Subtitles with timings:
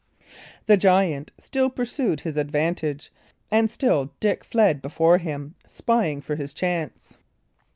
[0.65, 3.11] The giant still pursued his advantage,
[3.51, 7.17] and still Dick fled before him, spying for his chance.